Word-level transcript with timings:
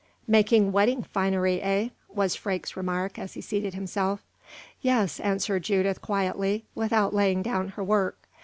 "Making 0.27 0.71
wedding 0.71 1.03
finery, 1.03 1.61
eh?" 1.61 1.89
was 2.09 2.35
Freke's 2.35 2.75
remark 2.75 3.19
as 3.19 3.35
he 3.35 3.41
seated 3.41 3.75
himself. 3.75 4.23
"Yes," 4.81 5.19
answered 5.19 5.61
Judith, 5.61 6.01
quietly, 6.01 6.65
without 6.73 7.13
laying 7.13 7.43
down 7.43 7.67
her 7.67 7.83
work. 7.83 8.17